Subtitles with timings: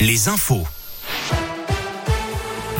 [0.00, 0.77] les infos.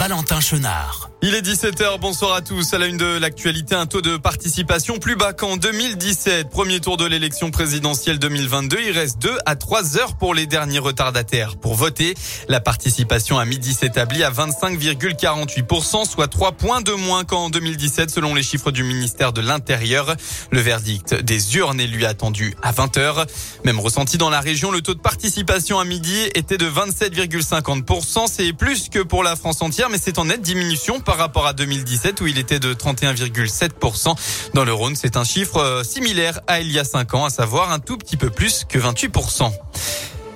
[0.00, 1.10] Valentin Chenard.
[1.22, 2.72] Il est 17h, bonsoir à tous.
[2.72, 6.48] À la une de l'actualité, un taux de participation plus bas qu'en 2017.
[6.48, 8.78] Premier tour de l'élection présidentielle 2022.
[8.86, 11.58] Il reste 2 à 3 heures pour les derniers retardataires.
[11.58, 12.14] Pour voter,
[12.48, 18.34] la participation à midi s'établit à 25,48%, soit 3 points de moins qu'en 2017 selon
[18.34, 20.16] les chiffres du ministère de l'Intérieur.
[20.50, 23.26] Le verdict des urnes est lui attendu à 20h.
[23.66, 28.26] Même ressenti dans la région, le taux de participation à midi était de 27,50%.
[28.26, 31.52] C'est plus que pour la France entière, mais c'est en nette diminution par rapport à
[31.52, 34.14] 2017 où il était de 31,7%.
[34.54, 37.30] Dans le Rhône, c'est un chiffre euh, similaire à il y a 5 ans, à
[37.30, 39.52] savoir un tout petit peu plus que 28%.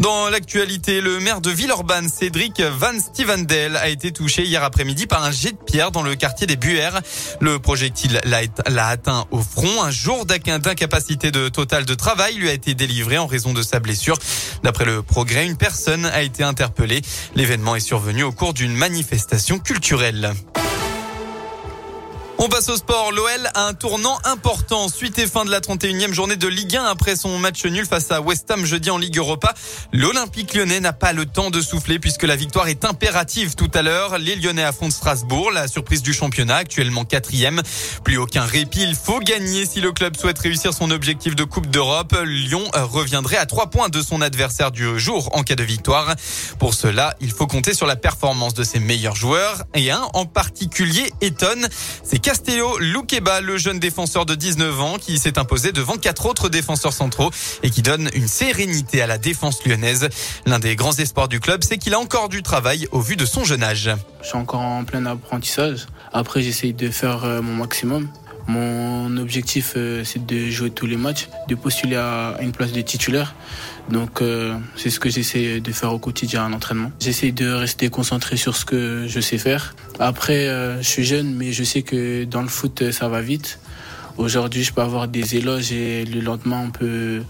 [0.05, 5.25] Dans l'actualité, le maire de Villeurbanne, Cédric Van Stevendel, a été touché hier après-midi par
[5.25, 7.01] un jet de pierre dans le quartier des Buères.
[7.41, 9.83] Le projectile l'a atteint au front.
[9.83, 13.81] Un jour d'incapacité de total de travail lui a été délivré en raison de sa
[13.81, 14.19] blessure.
[14.63, 17.01] D'après le progrès, une personne a été interpellée.
[17.35, 20.35] L'événement est survenu au cours d'une manifestation culturelle.
[22.45, 23.11] On passe au sport.
[23.11, 24.91] L'OL a un tournant important.
[24.91, 28.11] Suite et fin de la 31e journée de Ligue 1 après son match nul face
[28.11, 29.55] à West Ham jeudi en Ligue Europa.
[29.95, 33.81] L'Olympique lyonnais n'a pas le temps de souffler puisque la victoire est impérative tout à
[33.81, 34.19] l'heure.
[34.19, 37.63] Les Lyonnais affrontent Strasbourg, la surprise du championnat, actuellement quatrième.
[38.05, 38.83] Plus aucun répit.
[38.83, 42.15] Il faut gagner si le club souhaite réussir son objectif de Coupe d'Europe.
[42.27, 46.15] Lyon reviendrait à trois points de son adversaire du jour en cas de victoire.
[46.59, 50.27] Pour cela, il faut compter sur la performance de ses meilleurs joueurs et un en
[50.27, 51.69] particulier étonne.
[52.03, 56.49] C'est Castello Loukeba, le jeune défenseur de 19 ans qui s'est imposé devant quatre autres
[56.49, 57.31] défenseurs centraux
[57.63, 60.09] et qui donne une sérénité à la défense lyonnaise.
[60.45, 63.25] L'un des grands espoirs du club, c'est qu'il a encore du travail au vu de
[63.25, 63.89] son jeune âge.
[64.21, 65.87] Je suis encore en plein apprentissage.
[66.13, 68.09] Après, j'essaye de faire euh, mon maximum.
[68.47, 72.81] Mon objectif, euh, c'est de jouer tous les matchs, de postuler à une place de
[72.83, 73.35] titulaire.
[73.89, 76.93] Donc, euh, c'est ce que j'essaie de faire au quotidien en entraînement.
[77.01, 79.75] J'essaie de rester concentré sur ce que je sais faire.
[79.99, 83.61] Après, euh, je suis jeune, mais je sais que dans le foot, ça va vite.
[84.19, 87.23] Aujourd'hui, je peux avoir des éloges et le lendemain, on peut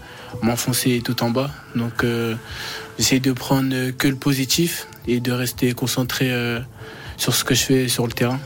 [0.43, 1.49] m'enfoncer tout en bas.
[1.75, 2.05] Donc,
[2.99, 6.31] j'essaie de prendre que le positif et de rester concentré
[7.17, 8.39] sur ce que je fais sur le terrain,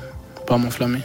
[0.48, 1.02] pas m'enflammer.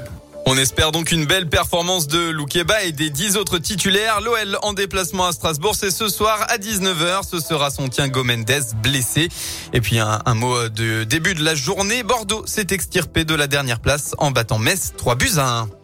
[0.47, 4.21] On espère donc une belle performance de Loukeba et des dix autres titulaires.
[4.21, 7.27] L'OL en déplacement à Strasbourg, c'est ce soir à 19h.
[7.29, 8.51] Ce sera son Thiago Mendes
[8.83, 9.29] blessé.
[9.73, 12.03] Et puis un, mot de début de la journée.
[12.03, 15.84] Bordeaux s'est extirpé de la dernière place en battant Metz 3 buts à 1.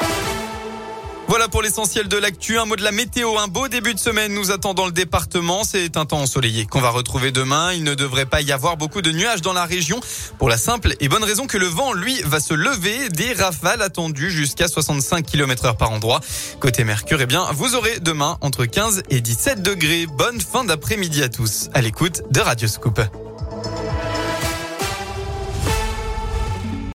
[1.31, 2.59] Voilà pour l'essentiel de l'actu.
[2.59, 3.39] Un mot de la météo.
[3.39, 5.63] Un beau début de semaine nous attend dans le département.
[5.63, 7.73] C'est un temps ensoleillé qu'on va retrouver demain.
[7.73, 10.01] Il ne devrait pas y avoir beaucoup de nuages dans la région
[10.39, 13.11] pour la simple et bonne raison que le vent, lui, va se lever.
[13.11, 16.19] Des rafales attendues jusqu'à 65 km heure par endroit.
[16.59, 20.07] Côté Mercure, eh bien, vous aurez demain entre 15 et 17 degrés.
[20.07, 21.69] Bonne fin d'après-midi à tous.
[21.75, 23.01] À l'écoute de Radio Scoop.